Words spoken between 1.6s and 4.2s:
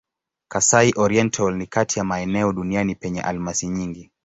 kati ya maeneo duniani penye almasi nyingi.